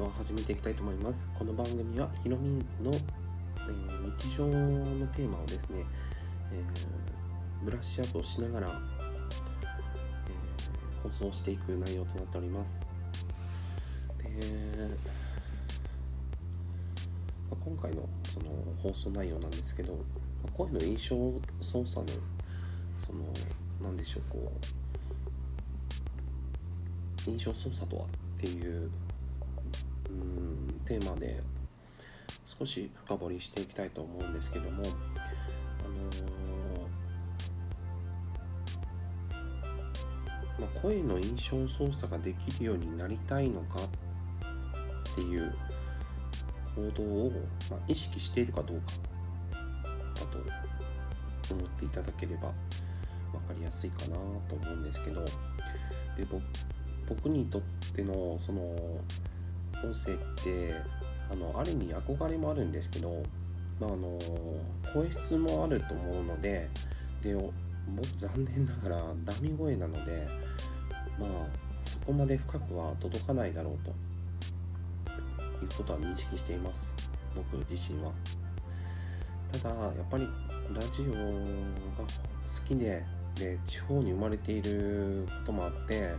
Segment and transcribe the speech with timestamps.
[0.00, 1.28] では始めていきたいと思います。
[1.38, 5.84] この番組はひろみの、えー、日常のテーマをですね、
[6.50, 12.80] えー、ブラッシュアップをしながら、えー、放送していく内容となっております。
[14.16, 14.24] で、
[17.50, 18.46] まあ、今回のその
[18.82, 19.98] 放送内容なんですけど、ま
[20.48, 21.16] あ、声の印象
[21.60, 22.12] 操作の
[22.96, 23.24] その
[23.82, 24.50] 何でしょうこ
[27.26, 28.08] う印象操作とはっ
[28.40, 28.90] ていう
[30.10, 30.14] う
[30.76, 31.40] んテーマで
[32.44, 43.78] 少し深掘りしていきたいと思うんですけども、あのー、まあ、声の印象操作ができるようになりたいのか
[45.12, 45.54] っていう
[46.74, 47.32] 行動を、
[47.70, 48.92] まあ、意識しているかどうか
[50.14, 52.52] だと思っていただければ
[53.32, 54.16] 分かりやすいかな
[54.48, 56.26] と思うんですけどで
[57.08, 57.62] 僕にとっ
[57.94, 58.76] てのその
[59.84, 60.74] 音声って
[61.30, 63.22] あのある意味憧れもあるんですけど、
[63.80, 64.18] まあ、あの
[64.92, 66.68] 声質もあると思うので
[67.22, 70.26] で僕残念ながらダミ声なので
[71.18, 71.28] まあ
[71.82, 73.94] そこまで深くは届かないだろうとい
[75.64, 76.92] うことは認識しています。
[77.34, 78.12] 僕自身は。
[79.52, 80.28] ただやっぱり
[80.72, 86.14] ラジオが好きでで地方に生まれていることもあって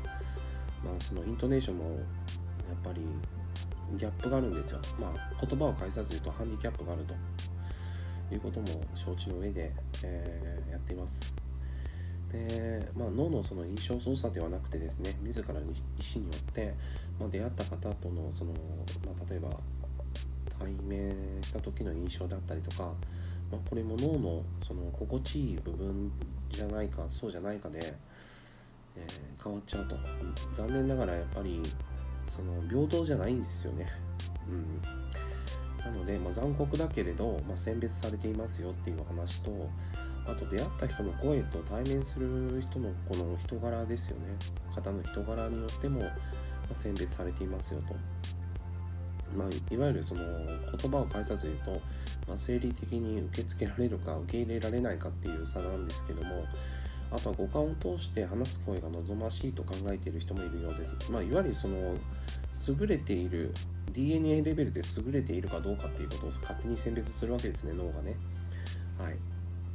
[0.84, 1.96] まあそのイントネーションもやっ
[2.84, 3.02] ぱり
[3.98, 4.80] ギャップがあるんですよ。
[5.00, 7.14] まあ、言葉を返さず言うとハンディキャップがあると
[8.34, 11.34] いうことも承知の上で、えー、やっています。
[12.32, 15.74] で、まあ、脳のその印象操作ではなくてですね、自らの意思
[16.16, 16.74] によって、
[17.20, 18.54] まあ、出会った方とのその、
[19.06, 19.50] まあ、例えば
[20.58, 22.94] 対面した時の印象だったりとか、
[23.52, 26.12] ま、これも脳のその心地いい部分
[26.50, 27.94] じゃないかそうじゃないかで、
[28.96, 29.96] えー、変わっちゃうと
[30.56, 31.62] 残念ながらやっぱり
[32.28, 33.88] その平等じゃないんですよね。
[34.50, 34.82] うん、
[35.84, 39.70] なので、まあ、残酷だけれど、まあ、選別されていますよっていう話と
[40.26, 44.36] あと出会った人の声と対面する人のこの人柄ですよね
[44.74, 46.08] 方の人柄によっても、ま
[46.72, 47.96] あ、選別されていますよと。
[49.36, 50.22] まあ、いわゆるその
[50.78, 51.82] 言葉を返さず言うと、
[52.28, 56.44] まあ、生理的に受け付けられるか受け入れられないかっていう差なんですけども
[57.12, 60.96] あとは五感を通して話す声が望ましいと考えている人もいるようです。
[61.12, 61.78] まあ、いわゆるその
[62.80, 63.54] 優れている
[63.92, 68.16] DNA レベルで優れているかどうかっていうことを勝手に選別するわけですね脳がね。
[68.98, 69.16] はい。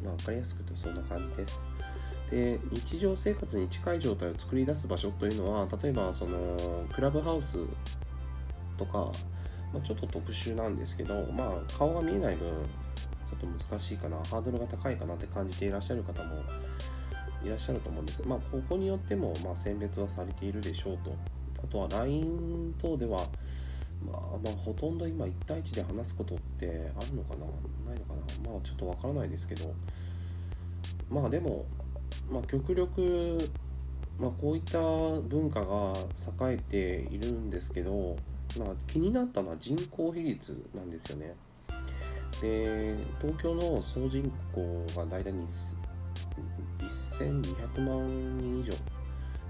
[0.03, 1.65] まあ、分かりやすく言うとそんな感じです。
[2.31, 6.57] で日常生活に近い状態を作り出す場所というのは例えばその
[6.93, 7.59] クラブハウス
[8.77, 9.13] とか、
[9.73, 16.43] まあ、ちょっと特殊なんですけど、まあ、顔が見えない分ちょっと難しいかなハードルが高いかなって感じていらっしゃる方も
[17.47, 18.27] いらっしゃると思うんです。
[18.27, 21.15] まあ、ここによっても、まあ、選別はされているでしょうと。
[21.63, 23.19] あとは LINE 等では、
[24.05, 27.47] まあ、まあ、ほとんど今1対1で話すことってあるのかな？
[27.91, 28.15] ないのか
[28.45, 28.51] な？
[28.51, 29.73] まあ、ちょっとわからないですけど、
[31.09, 31.65] まあでも、
[32.31, 33.39] まあ、極力、
[34.19, 35.93] まあ、こういった文化が
[36.51, 38.17] 栄えているんですけど、
[38.59, 41.35] まあ、気になったのは人口比率なんですよね。
[42.43, 45.33] で東京の総人口が大体
[47.19, 48.07] 1200万
[48.39, 48.75] 人以上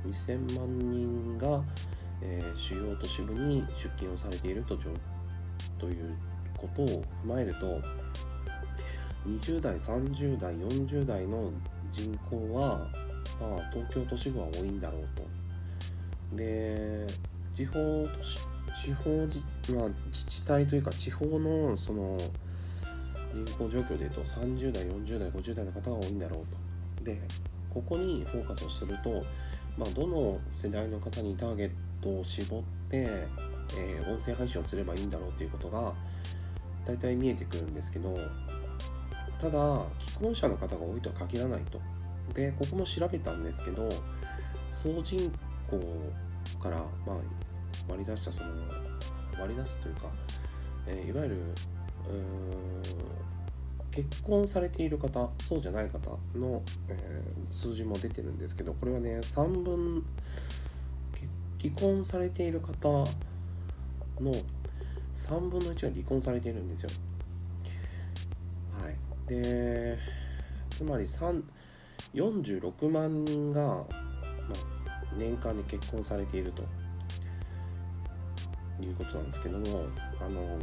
[0.06, 1.62] 2000万人が、
[2.22, 4.76] えー、主要都市部に出勤をされていると
[5.78, 6.16] という
[6.56, 7.80] ことを踏まえると
[9.26, 11.50] 20代30代40代の
[11.90, 12.78] 人口は、
[13.40, 16.36] まあ、東京都市部は多いんだろうと。
[16.36, 17.06] で
[17.56, 17.74] 地方
[18.06, 18.38] 都市
[18.82, 19.40] 地方自,、
[19.72, 22.18] まあ、自治体というか地方のその
[23.32, 26.40] 人口状況でいうと30代40代50代の方が多いんだろう
[27.00, 27.04] と。
[27.04, 27.20] で
[27.76, 29.22] ここにフォーカスをすると、
[29.76, 31.70] まあ、どの世代の方にターゲッ
[32.00, 33.06] トを絞って、
[33.76, 35.92] えー、音声配信をすればいいんだろうということが
[36.86, 38.16] 大体見えてくるんですけど
[39.38, 41.78] ただ既婚者の方が多いとは限らないと。
[42.32, 43.86] でここも調べたんですけど
[44.70, 45.30] 総人
[45.70, 45.78] 口
[46.58, 47.16] から、まあ、
[47.88, 48.48] 割り出したその
[49.38, 50.02] 割り出すというか、
[50.86, 51.36] えー、いわゆる
[53.96, 60.04] 結婚されている方そうじゃない方の、えー、数字も出てるんですけどこれはね3分
[61.58, 63.06] 既婚されている方の
[65.14, 66.90] 3分の1が離婚されているんですよ。
[68.82, 68.96] はい、
[69.26, 69.96] で
[70.68, 73.86] つまり46万人が、ま、
[75.16, 76.62] 年間で結婚されていると
[78.84, 79.86] いうことなんですけども
[80.20, 80.58] あの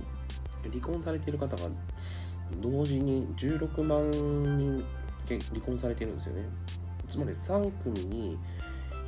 [0.69, 1.63] 離婚されている方が
[2.61, 4.11] 同時に16万
[4.57, 4.83] 人
[5.27, 6.43] 離婚されているんですよね。
[7.07, 8.37] つまり3組に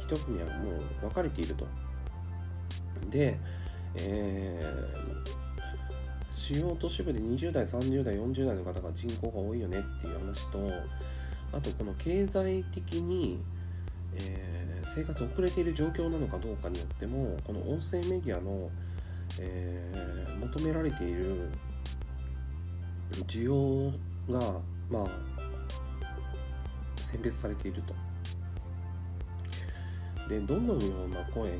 [0.07, 1.67] 1組はもう分かれていると。
[3.09, 3.37] で、
[3.95, 10.69] えー、主要都市部で20代30代40代の方が人口が多いよねっていう話と
[11.53, 13.39] あとこの経済的に、
[14.15, 18.69] えー、生活遅れている状況なのかどうかによってもこの音声メディアの、
[19.39, 21.49] えー、求められている
[23.23, 23.91] 需要
[24.29, 24.59] が
[24.89, 25.07] まあ
[26.97, 27.93] 選別されていると。
[30.27, 31.55] でどのような声が、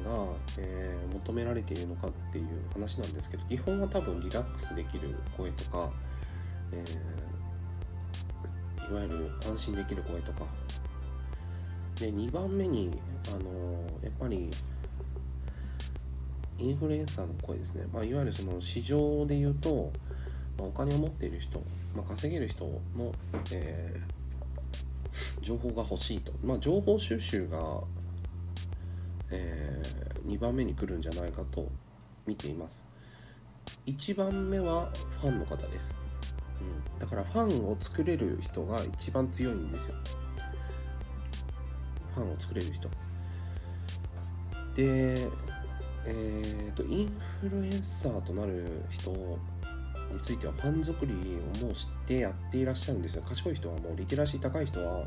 [0.57, 5.91] えー、求められているのかっていう話なんですけど基本は多分リラックスできる声とか、
[6.71, 10.45] えー、いわゆる安心できる声とか
[11.99, 14.49] で2番目に、あのー、やっぱり
[16.57, 19.91] インフルエンサーの声ですね、まあ、いわゆるその市場で言うと、
[20.57, 21.59] ま、お金を持っている人、
[21.95, 22.65] まあ、稼げる人
[22.97, 23.11] の、
[23.51, 23.99] え
[25.41, 27.81] 情報が欲しいと、まあ、情報収集が
[29.31, 31.67] えー、2番目に来るんじゃないかと
[32.25, 32.87] 見ています。
[33.85, 34.89] 1番目は
[35.21, 35.93] ファンの方です、
[36.61, 39.95] うん、だからファンを作れる人が一番強いんですよ。
[42.13, 42.89] ファンを作れる人。
[44.75, 45.27] で
[46.07, 49.11] えーと、インフルエンサーとなる人
[50.11, 53.23] についてはファン作りをもう知ってやっていらっしゃるんですよ。
[53.27, 55.05] 賢い人はもうリテラシー高い人は、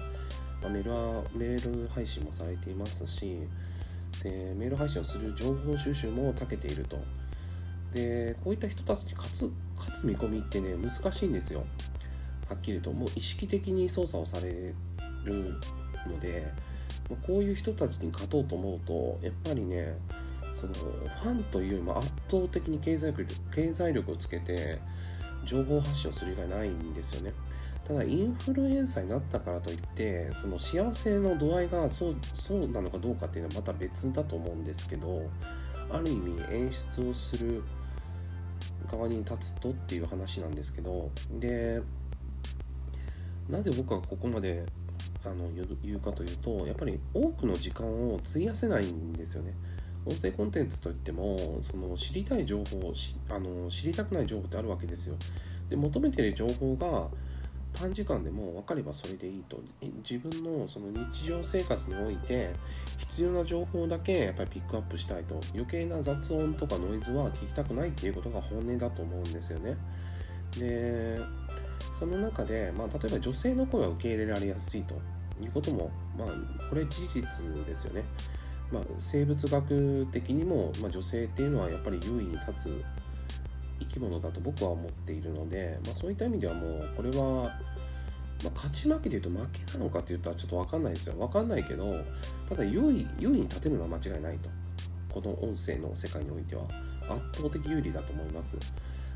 [0.63, 3.39] まあ、メールはメール配信もされていますし
[4.23, 6.99] でメール配信をする情報収集も長けていると。
[7.95, 11.65] でこういった人たちに勝つ勝つ見込みってね難しいんですよ。
[12.49, 12.93] はっきりと。
[12.93, 14.75] もう意識的に操作をされ
[15.25, 15.55] る
[16.07, 16.53] ので
[17.27, 19.97] こういう人たちに勝とうと思うとやっぱりね
[20.59, 24.81] そのファンというよりも圧倒的に経済力経済力をつけて
[25.45, 27.33] 情報発信をする以外ないんですよね
[27.87, 35.23] ただインフルエンサーになったからといってその幸せの度合いがそうそうなのかどうかっていうのはまた別だと思うんですけど
[35.91, 37.63] ある意味演出をする
[38.91, 41.81] 側に立つとっていう話なんですけどで
[43.49, 44.67] なぜ僕はここまで
[45.25, 45.49] あの
[45.83, 49.55] 言うかというとやっぱり多くの時間を費やせないんですよね。
[50.09, 52.93] 音声コンテンツといってもその知りたい情報
[53.31, 55.17] あの知りたくない情報ってあるわけですよ。
[55.69, 57.09] で求めてる情報が
[57.75, 59.61] 短時間でも分かればそれでいいと。
[60.09, 62.51] 自分のその日常生活において
[62.99, 65.39] 必要な情報だけやっぱりピックアップしたいと。
[65.53, 69.77] 余計な雑音とかノイズは聞きたくないっていうことが本音だと思うんですよね。
[70.59, 71.21] で
[71.99, 74.95] その中で、まあ、例えば女性の声は受け入れられやすいと
[75.43, 76.29] いうことも、まあ、
[76.69, 78.05] これ事実ですよね、
[78.73, 82.85] まあ、生物学的にも、まあ、女性っていうのはやっぱり優位に立つ
[83.81, 87.51] 生き物だと僕は思っているので、まあ、そういった意味ではもうこれは、
[88.45, 91.15] ま、勝ち負けで言うと負けなのかって言ったらちょっと分かんないですよ。
[91.15, 91.95] 分かんないけど
[92.49, 94.51] ただ優位優位に立てるのは間違いないと。
[95.13, 96.65] この音声の世界においては。
[97.09, 98.57] 圧倒的有利だと思います。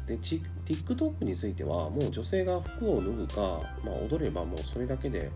[0.06, 5.30] で TikTok についてはもう女性が服を脱ぐか、まあ、踊ればもうそれだけで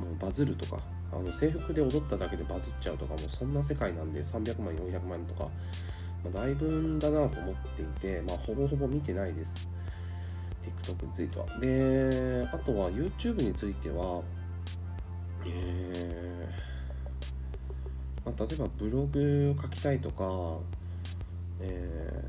[0.00, 0.80] もうバズるとか
[1.12, 5.48] あの制服で踊っただけでバズっちゃうとかもそんな世界なんで300万400万とか
[6.24, 9.68] まあ、だいぶだなと思っていて、まあ、ほぼほぼ見てないです。
[10.84, 11.46] TikTok については。
[11.58, 14.22] で、あとは YouTube については、
[15.44, 20.58] えーまあ、例えばブログを書きたいとか、
[21.60, 22.24] え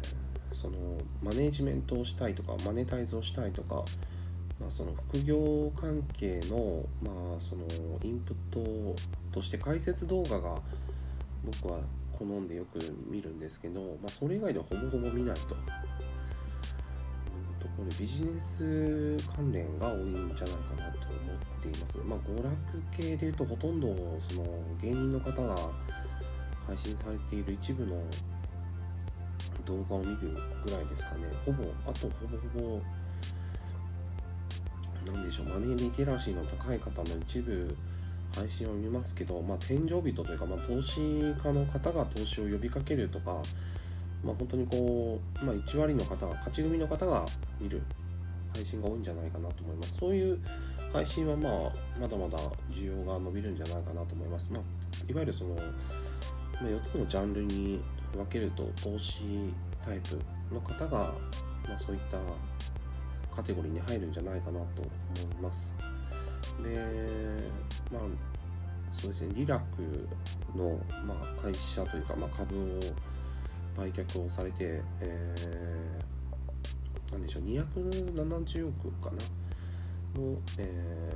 [0.51, 0.77] ー、その
[1.21, 3.85] マネジメントをしたいとか、マネタイズをしたいとか、
[4.63, 7.63] まあ、その副業関係の,、まあその
[8.01, 8.95] インプット
[9.31, 10.55] として解説動画が
[11.43, 11.79] 僕は
[12.17, 12.79] 好んでよく
[13.09, 15.55] 見るんですけど、まあ、それ以外ではほぼほぼ見ないと。
[17.59, 20.43] ところビジネス関連が多いんじゃないか
[20.77, 21.97] なと思っています。
[21.99, 22.55] まあ、娯楽
[22.91, 23.87] 系でいうとほとんど
[24.19, 24.45] その
[24.81, 25.55] 芸人の方が
[26.67, 28.01] 配信されている一部の
[29.65, 31.23] 動画を見るぐらいですかね。
[31.45, 32.81] ほぼ、あとほぼほぼ、
[35.33, 37.75] しょう、マネーリテラシーの高い方の一部
[38.35, 43.41] 配信を見ますけど、まあ、天井人というか、まあ、投資家の方が投資を呼びかけるとか、
[44.23, 47.25] まあ、本当にこう、まあ、1割の方が勝ち組の方が
[47.59, 47.81] 見る
[48.53, 49.97] 配信が多いんじゃないかなと思います。
[49.97, 50.39] そういう
[50.93, 51.53] 配信は、まあ、
[51.99, 52.37] まだまだ
[52.69, 54.61] 需要が伸びるんじゃないかなと思います、まあ、
[55.09, 57.81] いわゆるその、まあ、4つのジャンルに
[58.13, 59.23] 分けると投資
[59.83, 60.19] タイプ
[60.53, 61.11] の方が、
[61.67, 62.17] まあ、そういった
[63.33, 65.75] カテゴリーに入るんじゃないかなと思います。
[66.63, 67.49] で
[67.91, 68.01] まあ
[68.91, 70.07] そうですねリラク
[70.55, 72.79] の、まあ、会社というか、まあ、株を
[73.75, 79.17] 売却をされて、えー、なんでしょう270億かな？
[80.19, 81.11] の、え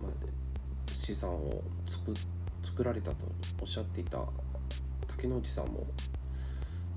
[0.00, 0.12] ーまあ、
[0.92, 2.14] 資産を作
[2.62, 3.24] 作られたと
[3.60, 4.24] おっしゃっていた
[5.08, 5.86] 竹之内さんも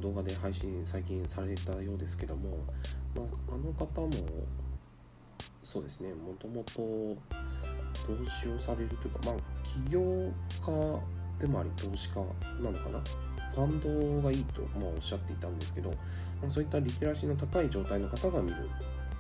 [0.01, 2.57] 動画で配信最近されたようですけども、
[3.15, 4.11] まあ、あの方も
[5.63, 10.01] そうですねもともと投資をされるというか、まあ、起業
[10.61, 10.99] 家
[11.39, 12.15] でもあり投資家
[12.61, 12.99] なのかな？
[13.53, 13.79] ファン
[14.21, 15.95] ドがいいと、まあ、おっしゃっていたんですけど、ま
[16.47, 18.57] あ、そういったリテラシーの高い状態の方が見る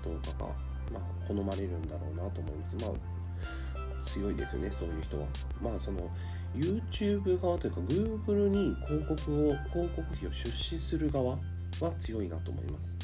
[0.03, 0.53] 動画が、
[0.93, 2.75] まあ、好まれるんだろうなと思います。
[2.77, 5.27] まあ、強いですよね、そういう人は。
[5.61, 6.09] まあ、その
[6.55, 11.37] YouTube 側というか Google に広告を広告費を出資する側
[11.79, 12.95] は強いなと思います。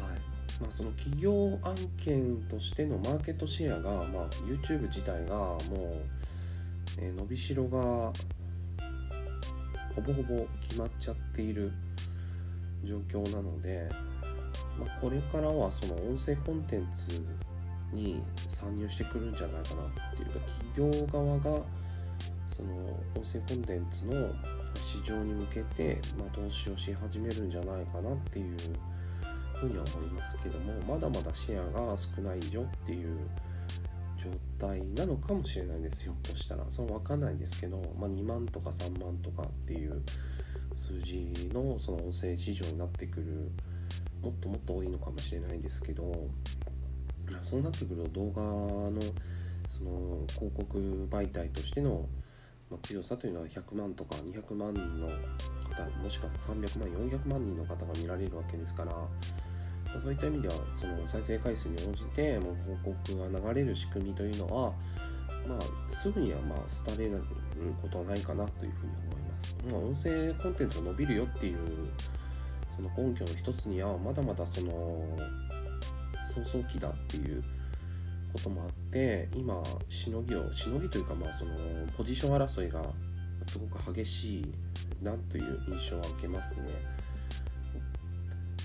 [0.00, 5.60] はいまあ、その企業案件としてのマーケットシェアが、まあ、YouTube 自体がもう、
[6.98, 8.12] えー、伸びしろが
[9.94, 11.72] ほぼほぼ決まっちゃっている
[12.84, 13.88] 状況なので、
[14.78, 17.22] まあ、これからはその音声コンテンツ
[17.94, 20.40] に参入してくるんじゃないかなっていうか
[20.76, 21.62] 企業側が
[22.46, 22.74] その
[23.16, 24.30] 音声コンテンツの
[24.76, 28.56] 市場に向けて、ま、投資をし始めるんじゃないかなっていう
[29.54, 33.16] ふうには思いますけどもまだまだシェアが少ないよっていう
[34.18, 36.14] 状態なのかもしれないですよ。
[36.22, 40.02] としたらその分かんないんですけど、まあ、2万とか3万とかっていう
[40.72, 43.50] 数字のその音声市場になってくる
[44.22, 46.28] もっともっと多いのかもしれないですけど
[47.42, 49.00] そうなってくると動画の
[49.68, 52.06] その広告媒体としての
[52.82, 55.08] 強さというのは100万とか200万人の
[55.68, 58.92] 方もしくは300万400万人の方が見られるわけですから
[60.00, 64.72] そういった意味ではその再生回数に応じてもう広告が流れる仕組みというのは、
[65.46, 67.20] まあ、すぐにはまあ廃れる
[67.80, 69.56] ことはないかなというふうに思います。
[69.70, 71.58] まあ、音声コンテンツが伸びるよっていう
[72.74, 75.06] その根拠の一つにはまだまだその
[76.42, 77.42] 早々期だっていう
[78.32, 81.52] こともあって今しのぎをしのぎというかまあその
[81.96, 82.82] ポジション争いが
[83.46, 84.54] すごく激しい
[85.02, 86.62] なという印象は受けますね。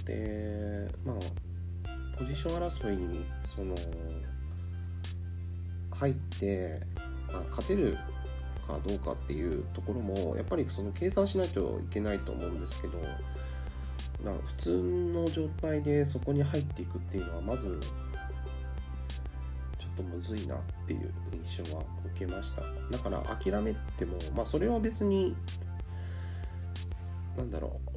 [0.06, 1.16] でまあ
[2.18, 3.76] ポジション争いにその
[5.92, 6.82] 入って、
[7.32, 7.98] まあ、勝てる
[8.66, 13.02] かどうかっていうところもやっぱりその計算しないといけないと思うんですけど
[14.24, 14.70] な普通
[15.14, 17.80] の状態でそこに入っていくっていうのはまず
[19.78, 21.84] ちょっとむずいなっていう印象は
[22.16, 22.62] 受けました。
[22.92, 25.36] だから諦めてもまあそれは別に
[27.38, 27.90] なんだろう。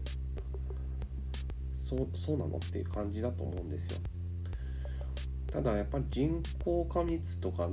[1.77, 3.99] そうそうなのっていう感じだと思うんですよ。
[5.53, 7.69] ただやっぱり人口過密とか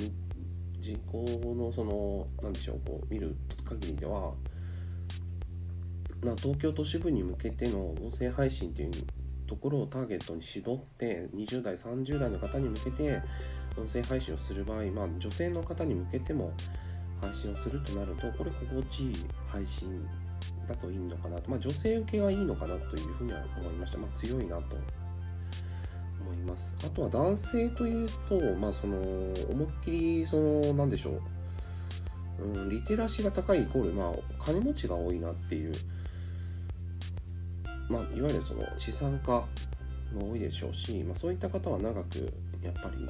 [0.80, 1.24] 人口
[1.56, 4.34] のその何でしょうこう見る限りでは
[6.24, 8.92] まあ、東京都市部に向けての音声配信という
[9.48, 13.22] ところをターゲットに絞って20代30代の方に向けて
[13.78, 16.54] 音声配信をする場合、まあ、女性の方に向けても
[17.22, 19.16] 配信をするとなるとこれ心地いい
[19.48, 20.08] 配信
[20.68, 24.78] だといいのかなと、まあ、女性受けがいいのかなというふうには思いました、まあ、強いなと。
[26.30, 26.76] 思います。
[26.86, 31.22] あとは男性というと、まあ、その思いっきりその何でしょ
[32.40, 35.74] う、うん、リテラシーが高いイコール、まあ、金持ちが多いなっていう
[37.90, 39.32] まあ、いわゆるその資産家
[40.14, 42.32] も多いでしょうし、まあ、そういった方は長く
[42.64, 43.08] やっぱり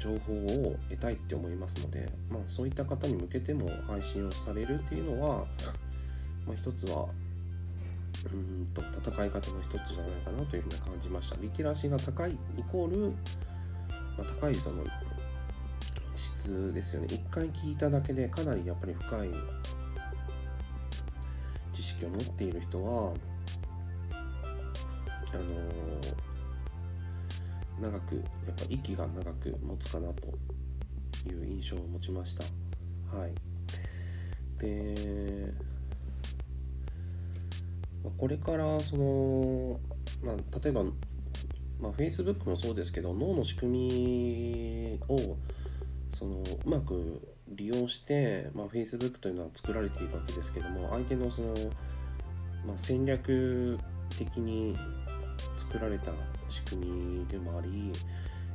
[0.00, 5.44] 情報を得たいって思いますので、まあ、そういった方に向けても配信をされるっていうのは、
[6.46, 7.06] まあ、一つは
[8.32, 11.36] うんと戦い方の一つじゃないかなというふうに感じました。
[11.40, 12.36] リテラシーが高いイ
[12.70, 13.14] コール、ま
[14.20, 14.84] あ、高いその
[16.16, 17.06] 質ですよね。
[17.10, 19.28] 一回聞いただけでかなりやっぱり深い
[21.74, 23.14] 知識を持っている人は
[25.32, 28.24] あのー、長くやっ
[28.56, 30.26] ぱ息が長く持つかなと
[31.28, 32.44] いう印象を持ちました。
[33.16, 33.32] はい。
[34.60, 35.52] で、
[38.04, 39.80] まこれからその、
[40.22, 40.84] まあ、例えば、
[41.80, 45.36] まあ、Facebook もそうですけど脳の仕組みを
[46.16, 51.54] そのうまく利用して、まあ、Facebook というのは作られているわけですけども相手のその、
[52.66, 53.78] まあ、戦略
[54.18, 54.76] 的に
[55.70, 56.10] 作られた
[56.48, 57.92] 仕組みでもあり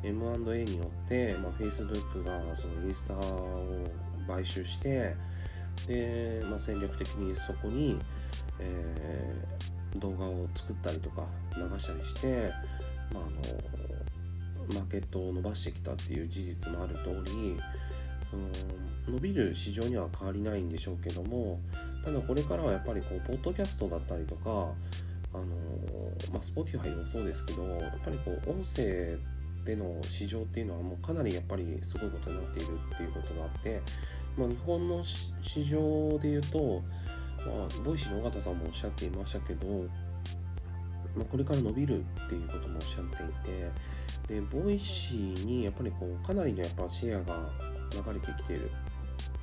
[0.04, 3.88] M&A によって、まあ、Facebook がそのインスタを
[4.28, 5.16] 買収して
[5.88, 7.98] で、まあ、戦略的にそこに、
[8.60, 12.52] えー、動画を作ったりとか流したりして、
[13.14, 17.58] まあ、あのマーケットを伸ばしてきたっていう事実もある通り
[18.30, 18.48] その
[19.08, 21.60] 伸びる市場には変わりないんでしょうけども
[22.04, 24.72] ただこれからはやっぱりこうポッドキャストだったりとか
[25.36, 25.56] あの
[26.32, 29.18] まあ、Spotify でもそうですけどやっぱりこう音声
[29.66, 33.82] での市場っていうのはもうかなりやっぱりすごいことになっているっていうことがあって、
[34.38, 36.84] まあ、日本の市場でいうと、
[37.46, 39.68] まあ、 Voicy の緒方さんもおっしゃっていましたけど、
[41.16, 47.50] まあ、これから伸びるっていうこともおっしゃっていてで Voicy にやっぱりこうかなりのやっぱシェアが
[47.92, 48.72] 流れてきている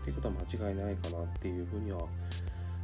[0.03, 2.09] っていうことは間違いないかなっていうふうには思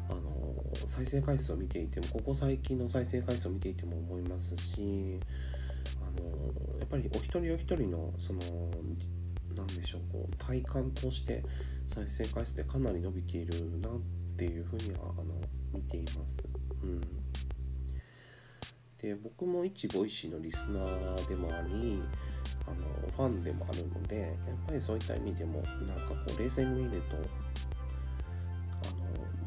[0.08, 0.54] あの
[0.86, 5.18] 再生回数を見ていてもここ最近の再生回数を見ていても思いますし
[6.02, 8.40] あのやっぱりお一人お一人のその
[9.54, 11.44] 何でしょうこう体感として
[11.88, 13.92] 再生回数でかなり伸びているなっ
[14.36, 15.34] ていうふうにはあの
[15.72, 16.42] 見ています。
[16.82, 17.00] うん
[18.98, 22.02] で僕も一 Voicy のリスナーでもあり
[22.66, 27.16] あのファンでもあるのでやっぱりそういった意味でもなんかこう冷静に見ると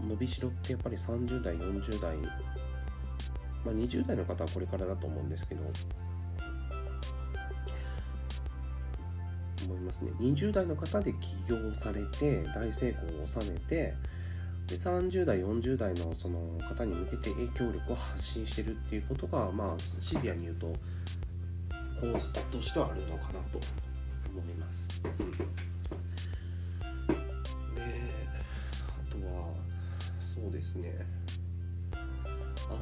[0.08, 5.62] 伸びしろってやっぱり30代40代、まあ、20代の方はこれからだと思うんですけど
[9.65, 13.93] 思いますね20代の方で起業されて大成功を収めて
[14.67, 20.74] で30代40代のその方に向けて影響力を発信してるっていうことがまあシビアに言うと
[22.00, 23.60] 構図としてはあるのかなと
[24.34, 25.01] 思います。
[25.03, 26.10] であ
[30.41, 31.05] そうですね。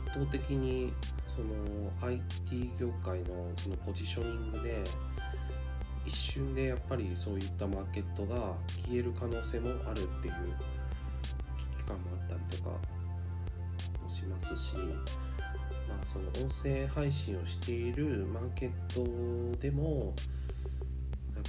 [0.05, 0.93] 圧倒的に
[1.27, 4.83] その IT 業界のそのポジショニングで
[6.05, 8.53] 一瞬でやっぱりそういったマーケットが
[8.85, 10.33] 消える可能性もあるっていう
[11.57, 14.75] 危機感もあったりとかもしますし、
[15.87, 20.13] まあ、その音声配信をしているマーケットでも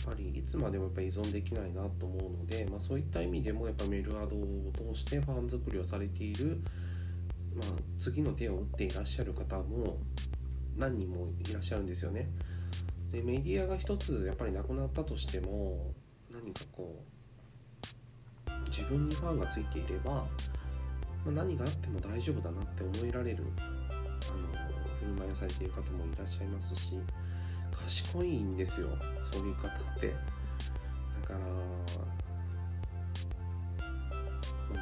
[0.05, 6.61] ぱりいつまでもやっぱ依存できないなと思うので、まあ、そういった意味でもやっぱメルアドを通してファン作りをされている、
[7.55, 7.67] まあ、
[7.99, 9.99] 次の手を打っていらっしゃる方も
[10.77, 12.29] 何人もいらっしゃるんですよね。
[13.11, 15.93] でメディアが一つやっぱりなくなったとしても
[16.31, 17.03] 何かこ
[18.47, 20.27] う自分にファンがついていれば、ま
[21.27, 23.45] あ、何があっても大丈夫だなって思えられる
[24.29, 24.49] あの
[25.01, 26.99] 振る舞いをされている方もいらっしゃいますし
[27.87, 28.89] 賢いんですよ
[29.31, 30.09] そういう方って。
[30.09, 30.15] だ
[31.29, 31.41] から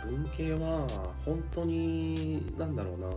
[0.05, 0.87] 文系は
[1.25, 3.09] 本当になんだろうな、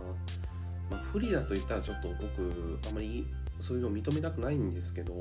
[0.90, 3.26] まあ、不利だと言ったらちょっと僕あまり
[3.60, 5.14] そういうのを認めたくないんですけど、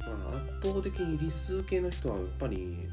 [0.00, 2.88] まあ、圧倒的に理数系の人はやっぱり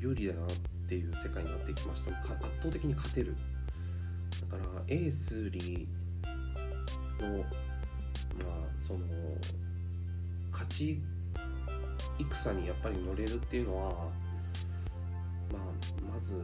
[0.00, 0.46] 有利だなっ
[0.88, 2.10] ていう世界になってきました。
[2.10, 2.20] 圧
[2.58, 3.36] 倒的に勝てる。
[4.50, 7.46] だからエースリーのまあ
[8.80, 9.00] その
[10.52, 11.02] 勝ち
[12.18, 16.34] 戦にやっぱり乗れるっていうのは、まあ、まず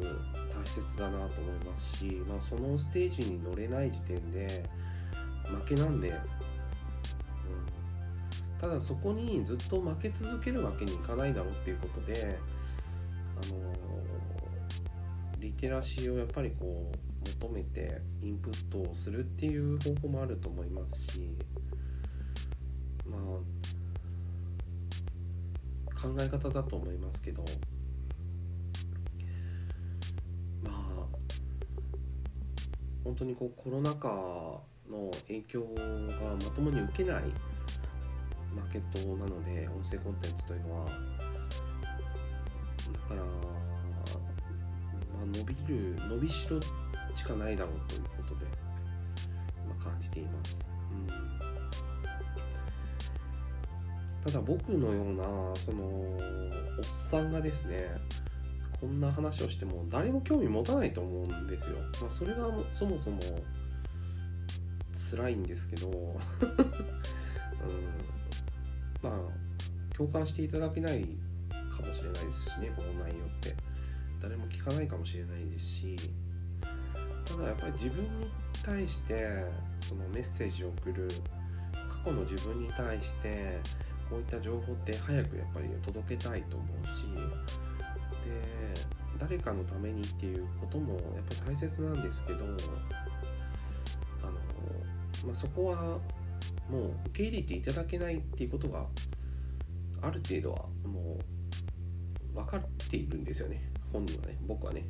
[0.53, 4.65] 大切だなと思いますし、まあ、そのステージに乗れない時点で
[5.45, 6.19] 負けなんでうん。
[8.61, 12.39] ただそこにずっと負け続けるわけにいかないだろうっていうことで
[13.43, 13.75] あの
[15.39, 21.37] リテラシーをやっぱりこう求めてインプットをするっていう方法もあると思いますし
[23.07, 23.58] まあ
[26.01, 27.45] 考え方だと思いますけど
[30.63, 30.75] まあ
[33.05, 34.09] 本当にこうコロナ禍
[34.89, 35.67] の影響が
[36.35, 37.25] まともに受けない
[38.55, 40.99] マーケットなので音声コンテンツというのはだか
[43.15, 43.23] ら、ま
[45.23, 46.61] あ、伸びる伸びしろ
[47.15, 48.47] しかないだろうということで、
[49.69, 51.07] まあ、感じています、うん、
[54.31, 56.19] ただ僕のようなそのお
[56.81, 57.89] っさんがですね
[58.81, 63.21] こんな話をしても誰も興味持たないと思うんですよ、まあ、それがそもそも
[65.11, 66.19] 辛いんですけど、 うん。
[69.03, 69.13] まあ
[69.97, 71.09] 共感していただけない
[71.51, 73.57] かもしれないですしねこの内容って。
[74.21, 75.97] 誰も聞かないかもしれないですし
[77.25, 78.31] ただやっぱり自分に
[78.65, 79.45] 対して
[79.81, 81.09] そのメッセージを送る
[82.05, 83.61] 過去の自分に対して
[84.11, 87.05] こういった情報って早くやっぱり届けたいと思うし
[88.25, 91.03] で誰かのためにっていうこともやっ
[91.45, 94.33] ぱり大切なんですけどあの、
[95.27, 95.99] まあ、そこは
[96.71, 98.87] もう受け入れていただけないっていうことが
[100.03, 101.19] ある程度はも
[102.33, 103.73] う分かっているんですよね。
[103.93, 104.85] 本人はね僕はね。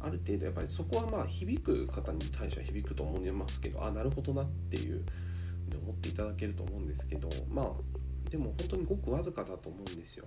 [0.00, 5.04] ある程度やっぱりそこはまあ響く方に対しては響くと思いますけどあなるほどなっていう
[5.82, 7.66] 思っていただけると思うんですけどまあ
[8.30, 10.26] でも本当にごくわずかだと思うんですよ。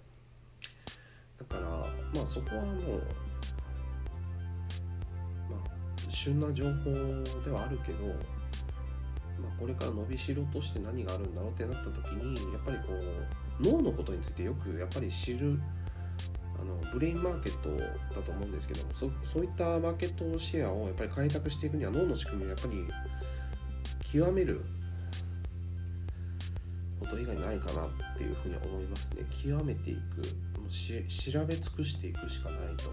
[1.37, 2.75] だからまあそこはもう
[5.49, 6.91] まあ旬な情報
[7.43, 8.05] ではあるけど
[9.41, 15.59] まあ、これから伸びしろとして何があるんだろうってなった時にやっぱりこう脳のことについてよくやっぱり知る
[16.59, 17.75] あのブレインマーケット
[18.15, 22.87] だと思うんですけどもそそういったマーケットシェアをやっぱり開拓していくには脳の仕組みをやっぱり
[24.11, 24.61] 極める
[27.01, 29.25] こと以外ないかなっていうふうに思いますね。
[29.29, 29.99] 極めていく
[30.59, 32.91] もう調べ尽くしていくしかないと。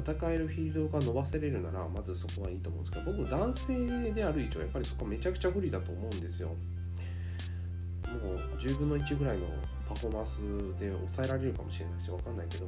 [0.00, 6.48] 戦えるフィールドが伸ばせれるならまずそこはいいと思うんですけど僕男性である以上やっぱりそこめちゃくちゃ不利だと思うんですよ。
[6.48, 9.46] もう10分の1ぐらいの
[9.88, 10.40] パフォーマンス
[10.78, 12.66] で抑えられるかもしれないし分かんないけど。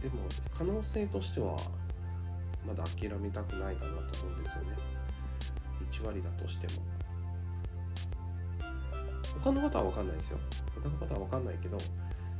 [0.00, 0.14] でも
[0.52, 1.56] 可能性としては
[2.66, 4.76] まだ諦めたくないかなと思うんですよね。
[5.92, 6.82] 1割だとしても。
[9.40, 10.38] 他の方は分かんないですよ。
[10.82, 11.78] 他の方は分かんないけど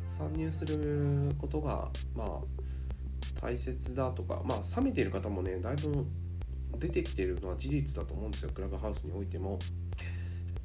[0.07, 6.07] 参入することがまあ大切だとかまあ冷めている方もねだいぶ
[6.79, 8.51] 出てきているのは事実だと思うんですよ。
[8.53, 9.59] クラブハウスにおいても。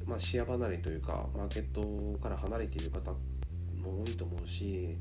[0.06, 3.12] まあ視野離れというかマーケットから離れている方
[3.76, 4.98] も多いと思うし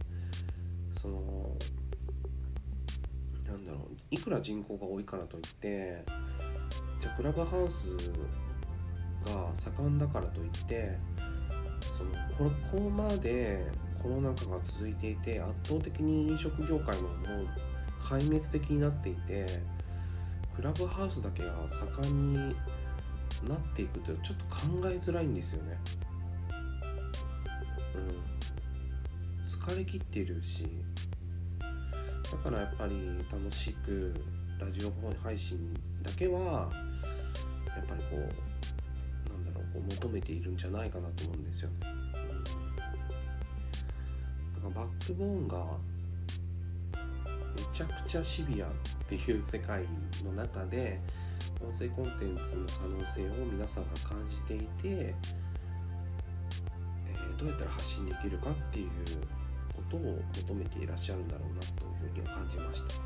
[0.90, 1.56] その
[3.46, 6.04] なんだろういくら人口が多いからといって
[6.98, 7.96] じゃあクラブハウス
[9.32, 10.96] が盛んだからといって
[11.80, 13.66] そのここまで
[14.02, 17.48] コロナ禍が続いていて圧倒的に飲食業界ももう
[18.00, 19.46] 壊滅的になっていて
[20.54, 22.38] クラブハウスだけが盛んに
[23.48, 25.78] なっていくとちょっと考えづらいんですよね。
[27.94, 30.66] うん、疲れ切っているし
[32.30, 32.94] だからやっぱり
[33.30, 34.14] 楽しく
[34.58, 36.70] ラジオ配信だけは
[37.76, 38.45] やっぱりこう
[39.76, 41.70] なんだろうこう求めているんじゃないかなと思うんですよ。
[44.54, 45.64] だからバックボーンが
[47.56, 48.70] めちゃくちゃシビアっ
[49.08, 49.84] ていう世界
[50.24, 51.00] の中で
[51.60, 58.88] 音声コンテンツの可能性を皆さんが感じていて、えー、どうやったら発信できるかっていう
[59.74, 63.05] ことを求めていらっしゃるんだろうなというふうには感じました。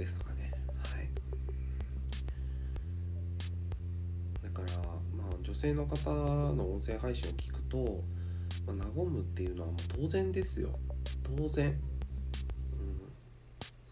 [0.00, 0.52] ですかね。
[0.92, 1.08] はい。
[4.42, 4.78] だから
[5.14, 8.02] まあ女性の方の音声配信を聞くと
[8.66, 10.78] まあ、和むっていうのはもう当然ですよ。
[11.36, 11.78] 当然、うん、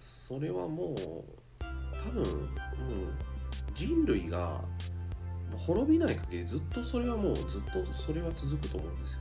[0.01, 0.94] それはもう
[1.61, 2.25] 多分も、う、
[3.75, 4.61] 人類が
[5.57, 9.18] 滅びない限りずっとそれはもうずっとそれは続くと思うんですよ。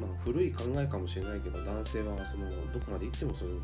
[0.00, 3.62] まあ古い考えかもしれないけど男性はそのどこまで行ってもそういう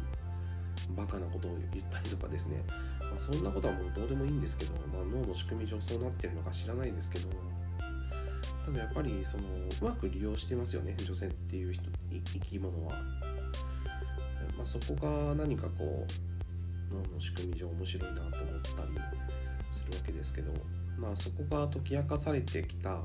[0.91, 2.63] バカなことを言ったりとかですね、
[3.01, 7.29] まあ、そんなことはもうどうでもいいんですけど、まあ、脳の仕組み上そうなってるのか知らないですけど。
[8.65, 11.83] ただやっぱりそのうまく利用してますよね女性っていう人
[12.25, 12.93] 生き物は、
[14.57, 16.07] まあ、そこが何かこ
[16.91, 18.43] う脳の仕組み上面白いなと思ったり
[19.71, 20.51] するわけですけど。
[20.99, 22.99] まあそこが解き明かされてきた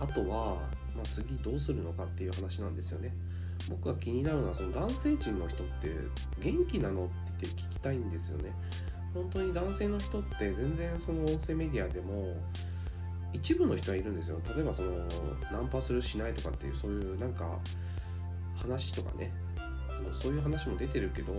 [0.00, 0.56] あとは、
[0.94, 3.14] まあ、次どうするのかっていう話なんですよね。
[3.68, 5.90] 僕が気になるのはその男性陣の人って
[6.40, 8.52] 元気なのって聞きたいんですよね。
[9.14, 12.36] 本当に男性の人って全然その音声メディアでも
[13.32, 14.40] 一部の人はいるんですよ。
[14.54, 14.90] 例えばその
[15.50, 17.58] ナンパするしないとかっていうそういうなんか
[18.56, 19.32] 話とかね。
[20.20, 21.32] そういう話も出てるけど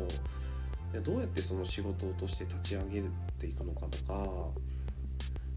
[1.02, 3.04] どうやってその仕事として立ち上げ
[3.40, 4.54] ていくのかとかど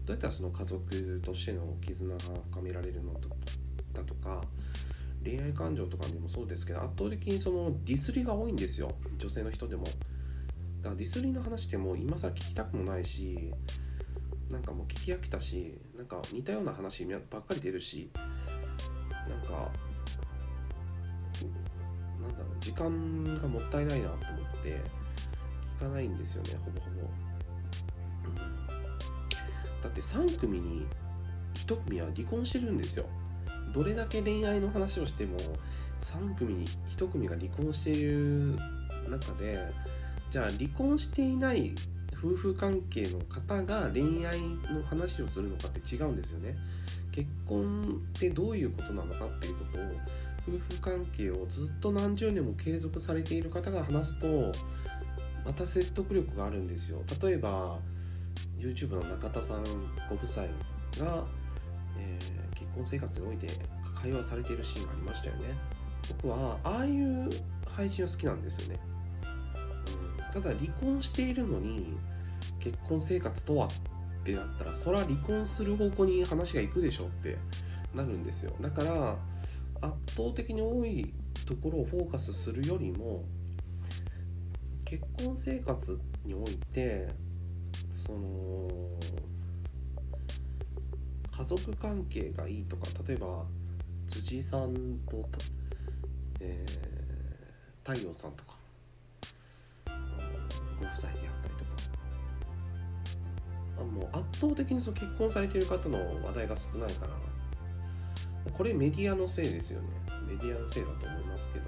[0.07, 2.19] うやったらその家族としての絆が
[2.51, 3.13] 深められるの
[3.93, 4.41] だとか
[5.23, 8.91] 恋愛感情とかでもそうですけど圧倒的にそのディスりが多いんですよ。
[9.17, 9.83] 女性の人でも。
[9.83, 9.89] だ
[10.85, 13.53] からディスりの話ってもう今更聞きたくもないし
[14.49, 18.09] なんかもう聞き飽きたしなんか似たような話ばっかり出るし
[19.29, 19.71] なんか
[22.19, 24.25] なんだろう時間がもったいないなと思っ
[24.63, 24.81] て
[25.77, 27.01] 聞かないんですよねほぼほぼ、
[29.83, 30.85] だって3組に
[31.53, 33.05] 1組は離婚してるんですよ。
[33.73, 35.37] どれだけ恋愛の話をしても
[35.99, 38.55] 3組に1組が離婚している
[39.09, 39.71] 中で
[40.29, 41.73] じゃあ離婚していない
[42.17, 46.55] 夫婦関係の方が恋愛の話をするのかって違うんですよね。
[47.11, 49.81] 結婚ってどういうことなのかっていうことを
[50.47, 54.51] 夫婦関係をずっと何十年も継続されている方が話すと
[55.43, 57.01] また説得力があるんですよ。
[57.21, 57.79] 例えば
[58.59, 59.63] YouTube の中田さん
[60.07, 60.45] ご夫妻
[60.99, 61.25] が、
[62.01, 63.47] えー、結婚生活において
[63.95, 65.55] 会話されているシーンがありましたよね。
[66.23, 67.29] 僕はああいう
[67.67, 68.79] 配信は好きなんですよね、
[70.33, 71.95] うん、ただ離婚しているのに
[72.59, 73.69] 結婚生活とはっ
[74.23, 77.37] てなったらそれは離婚する方向に話がいくでしょって
[77.93, 78.53] なるんですよ。
[78.61, 79.17] だから
[79.81, 81.13] 圧倒的に多い
[81.45, 83.23] ところをフォーカスするよりも
[84.85, 87.07] 結婚生活において
[87.93, 88.67] その
[91.41, 93.45] 家族関係がいいとか例えば
[94.07, 94.75] 辻さん
[95.09, 95.27] と、
[96.39, 98.53] えー、太陽さんとか
[100.79, 101.71] ご夫妻であったりとか。
[103.79, 109.87] あもう圧倒的にその結婚されている方の話題が少ないからこれメディアのせいですよね。
[110.27, 111.65] メディアのせいだと思いますけど。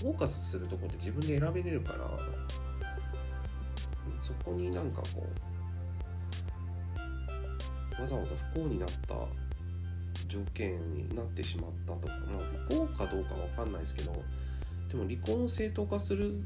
[0.00, 2.18] フォーカスするとこって自分で選べれるから
[4.22, 5.47] そこになんかこう
[8.00, 9.14] わざわざ不幸になった
[10.28, 14.12] 条件になってしまったとか、まあ、不幸かどうかわかんないですけど
[14.88, 16.42] でも離婚を正当化する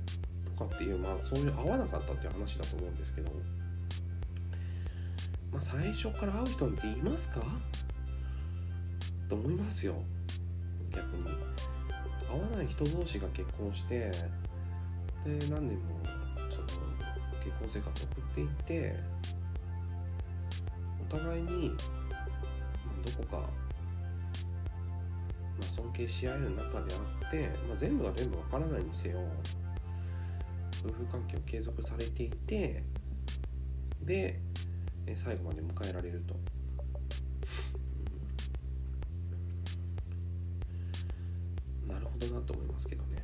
[0.56, 3.32] とかっていうまあそういう合わなかったっていう話だと思うんですけど、
[5.52, 7.42] まあ、最初から会う人っていますか？
[9.28, 9.94] と思いますよ。
[10.90, 11.24] 逆に。
[12.30, 14.10] 合わない人同士が結婚して
[15.24, 16.00] で何年も
[16.48, 16.66] その
[17.44, 18.96] 結婚生活を送っていって
[21.12, 21.76] お互いに
[23.04, 23.48] どこか、ま
[25.60, 29.20] あ、尊敬し合える中であって、まあ、全部が全部わからないにせよ
[30.82, 32.82] 夫婦関係を継続されていて
[34.02, 34.40] で
[35.14, 36.34] 最後まで迎えられると。
[41.86, 43.22] なるほどなと思いますけどね。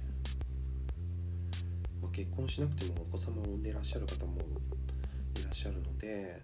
[2.02, 4.40] まあ、結婚しなくてもお子様を産んでいらっしゃる方も
[5.40, 6.42] いらっしゃるので、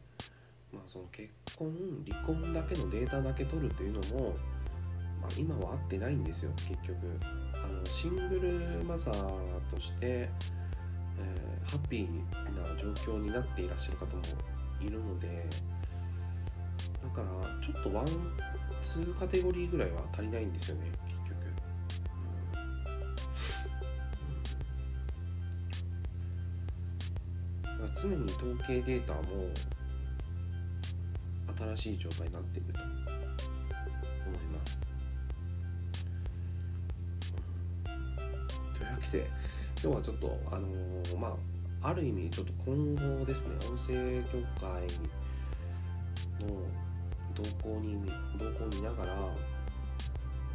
[0.75, 1.73] まあ、その結婚
[2.07, 4.31] 離婚だけのデータだけ取るというのも、
[5.21, 6.97] まあ、今は合ってないんですよ結局。
[7.65, 9.15] あのシングルマザー
[9.71, 12.09] として、えー、ハッピー
[12.61, 14.23] な状況になっていらっしゃる方も
[14.83, 15.47] いるので
[17.03, 17.27] だから
[17.65, 18.07] ちょっと one
[18.83, 21.21] two カテゴリーぐらいは足りないんですよね結
[27.71, 29.21] 局、うん、常に統計データも
[31.57, 34.83] 新しい状態になっていると思います。
[38.77, 39.31] というわけで
[39.83, 41.37] 今日はちょっとあのー、ま
[41.83, 44.71] あある意味ちょっと今後ですね音声業界
[46.41, 46.49] の
[47.35, 48.01] 動向に
[48.39, 49.13] 動向を見ながら、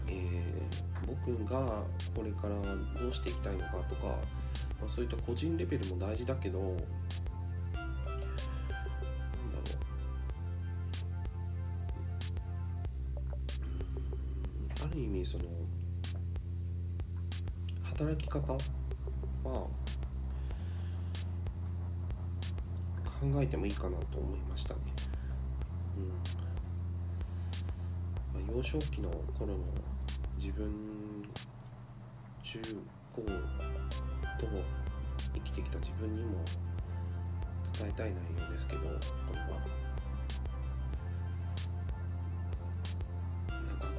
[0.07, 1.83] えー、僕が
[2.15, 2.55] これから
[2.99, 4.07] どうしていきたいのかとか、
[4.81, 6.75] まあ、そういった個人レベルも大事だけど
[17.99, 18.59] 働き方は
[19.43, 19.69] 考
[23.41, 24.79] えてもいいかなと思いましたね。
[25.97, 26.07] うん
[28.41, 29.57] まあ、幼少期の頃の
[30.37, 30.71] 自分
[32.41, 32.61] 中
[33.13, 33.33] 高と
[35.33, 36.37] 生きてきた自分にも
[37.77, 38.87] 伝えたい内容ですけどこ
[39.33, 39.59] れは。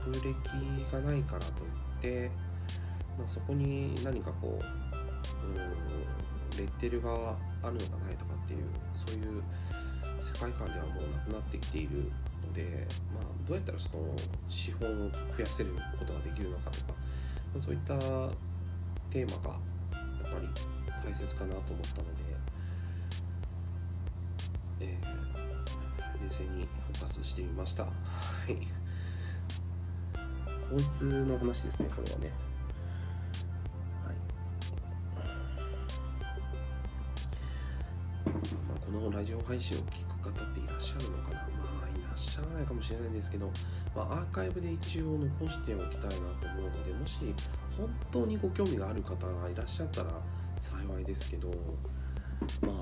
[0.02, 0.32] 学歴
[0.90, 2.30] がないからといって、
[3.20, 9.42] まあ、そこに何かこう、うん、レッテルがあるのかないとかっていうそういう
[10.22, 12.10] 世界観ではもうなくなってきている
[12.42, 14.14] ので、まあ、どうやったらその
[14.48, 16.84] 資本を増やせることができるのかとか、
[17.54, 17.94] まあ、そういった
[19.10, 19.56] テーマがや
[20.28, 20.48] っぱり
[21.04, 22.20] 大切かなと思ったので、
[24.80, 27.84] えー、冷静にフォーカスしてみました。
[27.84, 27.90] は
[28.48, 28.80] い
[30.70, 32.30] 本質の話ですねこれはね
[38.90, 41.36] このラジオ配信を聞く方っていらっしゃるのかな。
[41.36, 41.46] ま
[41.86, 43.48] あいらっしゃらないかもしれないんですけど、
[43.94, 47.20] まあ、アーカイブで一応残しておきたいなと思うのでもし
[47.78, 50.10] 本当にご興味がある方がいらっしゃったら
[50.58, 51.50] 幸いですけど
[52.62, 52.72] まあ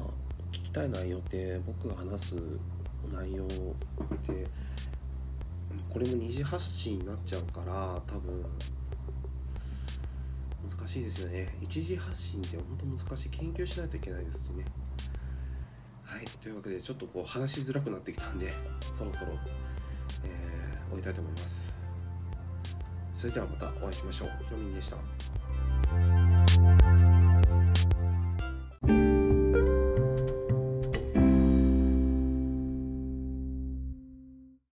[0.51, 2.37] 聞きたい内容って僕が話す
[3.12, 3.47] 内容っ
[4.23, 4.47] て
[5.90, 8.42] これも二次発信になっちゃうから多分
[10.71, 11.55] 難しいですよね。
[11.61, 13.29] 一次発信って本当難しい。
[13.29, 14.64] 研究しないといけないですしね。
[16.09, 18.51] はいというわけでちょっとこう話しづらくなってきたんで
[18.97, 19.33] そろそろ、
[20.25, 21.71] えー、終えたいと思います。
[23.12, 24.29] それではまたお会いしましょう。
[24.44, 24.97] ひろみんでした。